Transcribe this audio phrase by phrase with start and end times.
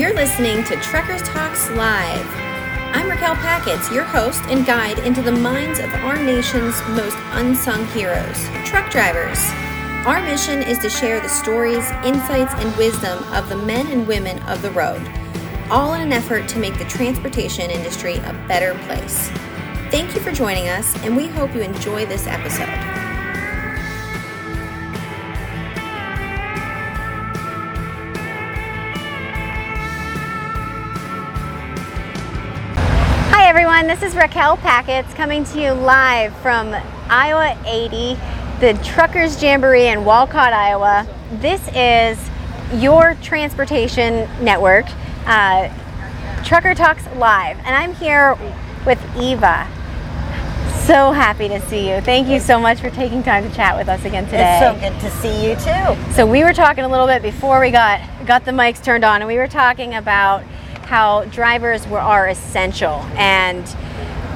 [0.00, 2.26] You're listening to Truckers Talks Live.
[2.94, 7.84] I'm Raquel Packets, your host and guide into the minds of our nation's most unsung
[7.88, 9.38] heroes, truck drivers.
[10.06, 14.38] Our mission is to share the stories, insights, and wisdom of the men and women
[14.44, 15.06] of the road,
[15.70, 19.28] all in an effort to make the transportation industry a better place.
[19.90, 22.89] Thank you for joining us, and we hope you enjoy this episode.
[33.60, 36.74] Everyone, this is Raquel Packets coming to you live from
[37.10, 38.14] Iowa 80,
[38.58, 41.06] the Truckers Jamboree in Walcott, Iowa.
[41.42, 42.18] This is
[42.80, 44.86] your transportation network,
[45.26, 45.68] uh,
[46.42, 48.34] Trucker Talks Live, and I'm here
[48.86, 49.68] with Eva.
[50.86, 52.00] So happy to see you.
[52.00, 54.58] Thank you so much for taking time to chat with us again today.
[54.58, 56.14] It's so good to see you too.
[56.14, 59.20] So we were talking a little bit before we got got the mics turned on,
[59.20, 60.44] and we were talking about
[60.90, 62.96] how drivers were are essential.
[63.14, 63.64] And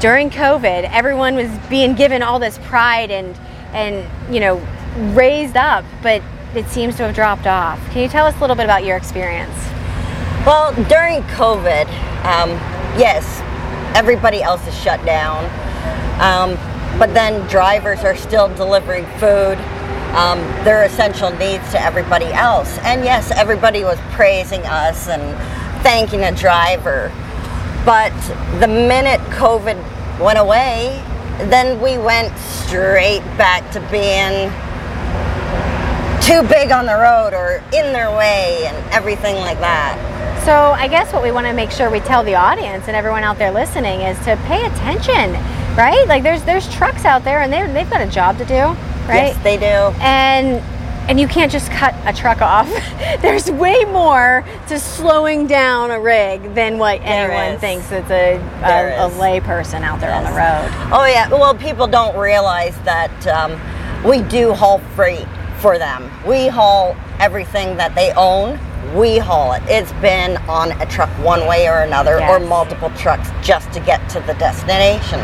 [0.00, 3.36] during COVID, everyone was being given all this pride and
[3.72, 4.64] and you know
[5.16, 6.22] raised up, but
[6.54, 7.80] it seems to have dropped off.
[7.90, 9.52] Can you tell us a little bit about your experience?
[10.46, 11.86] Well, during COVID,
[12.24, 12.50] um,
[12.96, 13.40] yes,
[13.96, 15.44] everybody else is shut down.
[16.22, 16.54] Um,
[17.00, 19.58] but then drivers are still delivering food.
[20.14, 22.78] Um, their essential needs to everybody else.
[22.84, 25.22] And yes, everybody was praising us and
[25.84, 27.12] thanking a driver.
[27.84, 28.10] But
[28.58, 29.76] the minute COVID
[30.18, 31.00] went away,
[31.50, 34.50] then we went straight back to being
[36.22, 40.00] too big on the road or in their way and everything like that.
[40.46, 43.22] So I guess what we want to make sure we tell the audience and everyone
[43.24, 45.32] out there listening is to pay attention,
[45.76, 46.06] right?
[46.08, 48.54] Like there's there's trucks out there and they they've got a job to do,
[49.06, 49.34] right?
[49.34, 49.94] Yes, they do.
[50.00, 50.62] and
[51.08, 52.68] and you can't just cut a truck off.
[53.22, 57.60] There's way more to slowing down a rig than what There anyone is.
[57.60, 60.68] thinks it's a, a, a lay person out there on the road.
[60.92, 61.28] Oh yeah.
[61.28, 63.60] Well, people don't realize that um,
[64.08, 65.26] we do haul freight
[65.58, 66.10] for them.
[66.26, 68.58] We haul everything that they own.
[68.94, 69.62] We haul it.
[69.66, 74.06] It's been on a truck one way or another, or multiple trucks just to get
[74.10, 75.20] to the destination.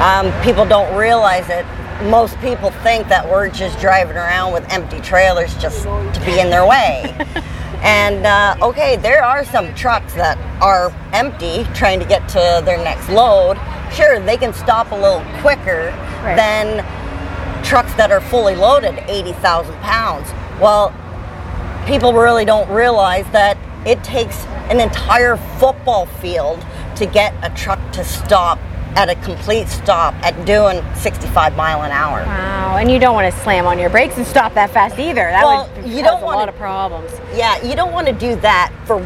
[0.00, 1.66] Um, people don't realize it.
[2.04, 6.50] Most people think that we're just driving around with empty trailers just to be in
[6.50, 7.14] their way.
[7.82, 12.78] And uh, okay, there are some trucks that are empty trying to get to their
[12.78, 13.58] next load.
[13.92, 16.34] Sure, they can stop a little quicker Right.
[16.36, 20.28] than trucks that are fully loaded, 80,000 pounds.
[20.60, 20.92] Well,
[21.86, 26.64] people really don't realize that it takes an entire football field
[26.96, 28.58] to get a truck to stop
[28.96, 32.24] at a complete stop at doing 65 mile an hour.
[32.24, 35.14] Wow, and you don't want to slam on your brakes and stop that fast either.
[35.30, 37.10] That Well, would you don't a wanna- lot of problems.
[37.34, 39.00] Yeah, you don't want to do that for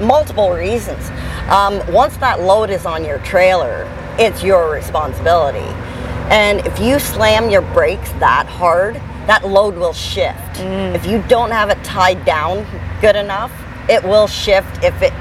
[0.00, 1.10] multiple reasons.
[1.48, 3.86] Um, once that load is on your trailer,
[4.18, 5.66] it's your responsibility.
[6.30, 10.58] And if you slam your brakes that hard, that load will shift.
[10.58, 12.66] If you don't have it tied down
[13.00, 13.52] good enough,
[13.88, 14.82] it will shift.
[14.82, 15.12] If it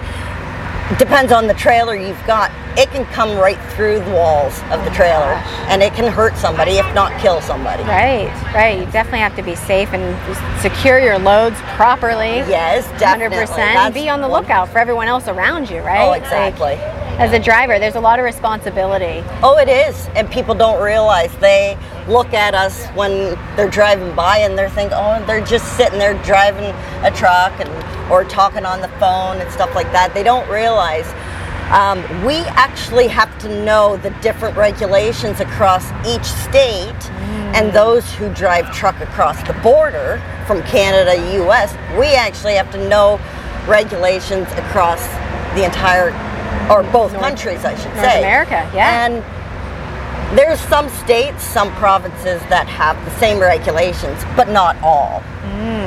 [0.98, 4.92] depends on the trailer you've got, it can come right through the walls of the
[4.92, 7.84] trailer oh and it can hurt somebody, if not kill somebody.
[7.84, 8.80] Right, right.
[8.80, 12.38] You definitely have to be safe and secure your loads properly.
[12.50, 16.06] Yes, definitely 100% That's Be on the lookout for everyone else around you, right?
[16.06, 16.74] Oh, Like, exactly.
[17.20, 19.24] as a driver, there's a lot of responsibility.
[19.44, 20.08] Oh, it is.
[20.16, 24.98] And people don't realize they look at us when they're driving by and they're thinking,
[24.98, 26.74] oh, they're just sitting there driving
[27.06, 27.70] a truck and
[28.12, 30.14] or talking on the phone and stuff like that.
[30.14, 31.06] They don't realize
[31.72, 37.12] um, we actually have to know the different regulations across each state.
[37.54, 42.90] And those who drive truck across the border from Canada, US, we actually have to
[42.90, 43.20] know
[43.68, 45.06] regulations across
[45.56, 46.10] the entire,
[46.72, 48.20] or both countries, I should North say.
[48.20, 49.06] America, yeah.
[49.06, 55.24] And there's some states, some provinces that have the same regulations, but not all.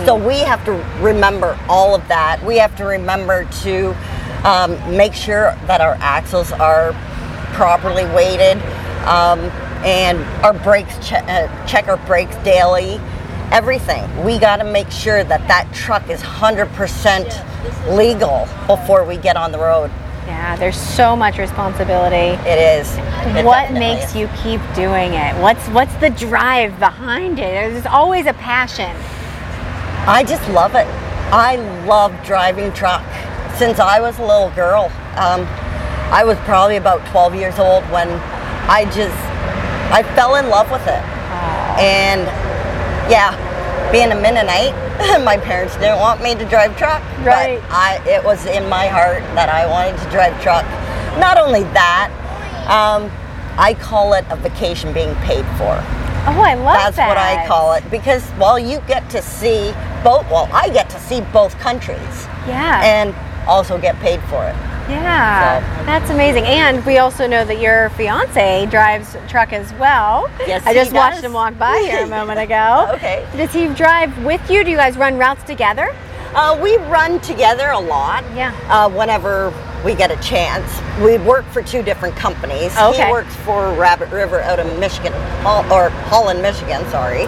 [0.04, 2.43] So we have to remember all of that.
[2.44, 3.94] We have to remember to
[4.44, 6.92] um, make sure that our axles are
[7.54, 8.58] properly weighted
[9.06, 9.40] um,
[9.84, 13.00] and our brakes, che- uh, check our brakes daily.
[13.50, 14.24] Everything.
[14.24, 19.52] We got to make sure that that truck is 100% legal before we get on
[19.52, 19.90] the road.
[20.26, 22.38] Yeah, there's so much responsibility.
[22.48, 22.96] It is.
[23.36, 24.16] It what makes is.
[24.16, 25.34] you keep doing it?
[25.42, 27.72] What's what's the drive behind it?
[27.72, 28.96] There's always a passion.
[30.06, 30.86] I just love it.
[31.32, 31.56] I
[31.86, 33.04] love driving truck
[33.56, 34.84] since I was a little girl.
[35.16, 35.46] Um,
[36.12, 38.08] I was probably about 12 years old when
[38.69, 39.16] I just
[39.93, 41.02] I fell in love with it.
[41.78, 42.22] And
[43.10, 43.32] yeah,
[43.93, 44.75] being a Mennonite,
[45.25, 47.02] my parents didn't want me to drive truck.
[47.25, 47.60] Right.
[47.60, 50.64] But I, it was in my heart that I wanted to drive truck.
[51.19, 52.10] Not only that,
[52.69, 53.10] um,
[53.58, 55.76] I call it a vacation being paid for.
[56.25, 56.78] Oh, I love it.
[56.78, 57.08] That's that.
[57.08, 59.72] what I call it because, well, you get to see
[60.04, 60.25] both.
[60.31, 62.81] Well, I get to see both countries Yeah.
[62.84, 63.14] and
[63.46, 64.54] also get paid for it.
[64.88, 65.60] yeah.
[65.78, 66.44] So- That's amazing.
[66.44, 70.28] And we also know that your fiance drives truck as well.
[70.46, 72.88] Yes, I just watched him walk by here a moment ago.
[72.94, 73.26] Okay.
[73.36, 74.64] Does he drive with you?
[74.64, 75.94] Do you guys run routes together?
[76.34, 78.24] Uh, we run together a lot.
[78.34, 78.54] Yeah.
[78.68, 79.52] Uh, whenever
[79.84, 80.66] we get a chance,
[81.02, 82.74] we work for two different companies.
[82.78, 83.04] Okay.
[83.06, 85.12] He works for Rabbit River out of Michigan,
[85.44, 86.88] or Holland, Michigan.
[86.90, 87.26] Sorry.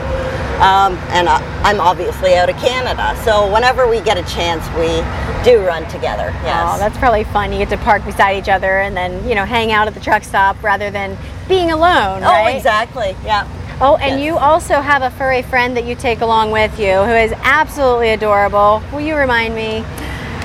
[0.61, 3.17] Um, and uh, I'm obviously out of Canada.
[3.25, 4.89] So whenever we get a chance, we
[5.45, 6.31] do run together.
[6.45, 6.71] Yes.
[6.75, 7.53] Oh, that's probably fun.
[7.53, 10.01] You get to park beside each other and then, you know, hang out at the
[10.01, 11.19] truck stop rather than
[11.49, 12.57] being alone, Oh, right?
[12.57, 13.17] exactly.
[13.25, 13.47] Yeah.
[13.81, 14.27] Oh, and Yes.
[14.27, 18.11] you also have a furry friend that you take along with you who is absolutely
[18.11, 18.81] adorable.
[18.93, 19.85] Will you remind me?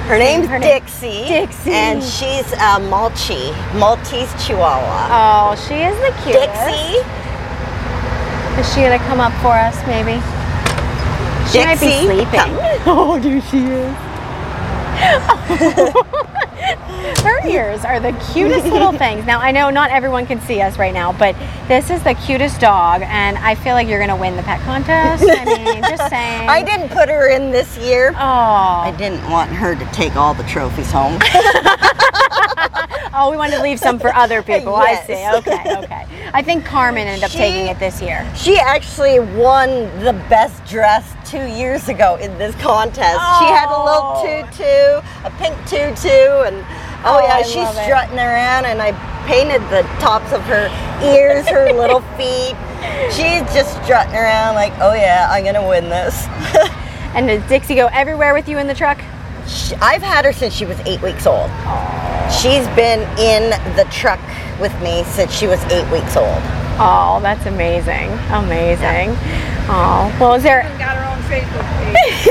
[0.08, 1.26] Her name's her name- Dixie.
[1.28, 1.72] Dixie.
[1.72, 5.52] And she's a Malchi, Maltese Chihuahua.
[5.52, 6.52] Oh, she is the cutest.
[6.52, 7.06] Dixie.
[8.60, 10.20] Is she gonna come up for us, maybe?
[11.50, 12.26] She might be sleeping.
[12.28, 12.58] come.
[12.86, 13.96] Oh, dude, she is.
[17.24, 19.26] Her ears are the cutest little things.
[19.26, 21.38] Now, I know not everyone can see us right now, but
[21.70, 25.24] this is the cutest dog, and I feel like you're gonna win the pet contest.
[25.26, 26.50] I mean, just saying.
[26.50, 28.10] I didn't put her in this year.
[28.16, 31.18] Oh, I didn't want her to take all the trophies home.
[33.20, 34.76] Oh, we wanted to leave some for other people.
[34.76, 35.28] I see.
[35.38, 36.06] Okay, okay.
[36.34, 38.26] I think Carmen ended up She- taking it this year.
[38.36, 39.70] she actually won
[40.04, 43.20] the best dress two years ago in this contest.
[43.40, 44.24] She had a little Oh.
[44.24, 46.56] tutu, a pink tutu, and
[47.06, 47.84] oh, Oh, yeah, I she's love it.
[47.84, 48.92] strutting around, and I
[49.28, 50.70] painted the tops of her
[51.04, 52.56] ears, her little feet.
[53.12, 56.26] She's just strutting around like, oh yeah, I'm gonna win this.
[57.16, 59.00] And does Dixie go everywhere with you in the truck?
[59.50, 61.50] She- I've had her since she was eight weeks old.
[62.32, 64.20] She's been in the truck
[64.60, 66.42] with me since she was eight weeks old.
[66.82, 68.10] Oh, that's amazing.
[68.32, 69.16] Amazing.
[69.72, 72.28] Oh, well, is there got her own Facebook page.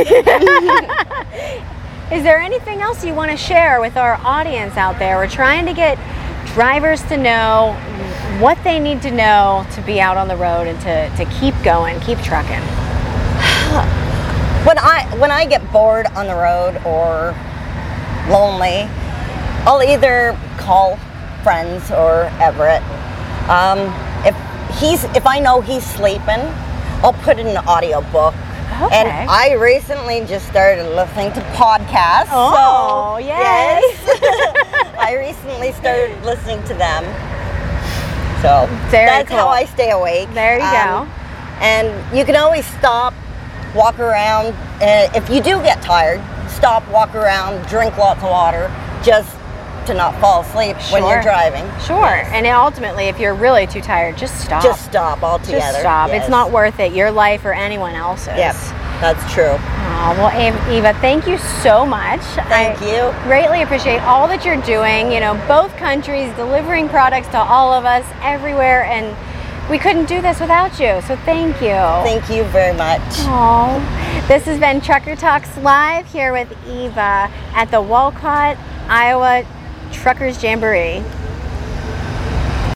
[2.13, 5.17] is there anything else you want to share with our audience out there?
[5.17, 5.99] We're trying to get
[6.55, 7.75] drivers to know
[8.41, 11.55] what they need to know to be out on the road and to, to keep
[11.63, 12.63] going, keep trucking.
[14.69, 17.33] When I when I get bored on the road or
[18.29, 18.85] lonely,
[19.65, 20.99] I'll either call
[21.43, 22.83] friends or Everett.
[23.49, 23.79] Um,
[24.29, 24.37] if
[24.79, 26.45] he's if I know he's sleeping,
[27.01, 28.35] I'll put in an audio book.
[28.83, 28.95] Okay.
[28.95, 32.29] And I recently just started listening to podcasts.
[32.31, 33.29] Oh, so, yay.
[33.29, 34.95] Yes.
[34.99, 37.05] I recently started listening to them.
[38.43, 39.39] So Very that's cool.
[39.39, 40.29] how I stay awake.
[40.35, 41.11] There you Um,
[41.61, 43.15] And you can always stop,
[43.75, 44.55] walk around.
[44.81, 48.73] Uh, if you do get tired, stop, walk around, drink lots of water,
[49.03, 49.35] just
[49.87, 51.65] to not fall asleep when you're driving.
[51.81, 52.05] Sure.
[52.05, 54.63] And ultimately, if you're really too tired, just stop.
[54.63, 55.61] Just stop altogether.
[55.61, 56.11] Just stop.
[56.11, 56.23] Yes.
[56.23, 56.93] It's not worth it.
[56.93, 58.37] Your life or anyone else's.
[58.37, 58.55] Yep,
[59.01, 59.57] that's true.
[60.01, 62.21] Oh, well, Eva, thank you so much.
[62.21, 63.25] Thank I you.
[63.25, 65.11] Greatly appreciate all that you're doing.
[65.11, 69.17] You know, both countries delivering products to all of us everywhere, and
[69.71, 71.01] we couldn't do this without you.
[71.03, 71.77] So thank you.
[72.05, 73.01] Thank you very much.
[73.03, 74.25] Aw.
[74.29, 78.57] This has been Trucker Talks Live here with Eva at the Walcott,
[78.89, 79.45] Iowa
[79.93, 81.03] Truckers Jamboree.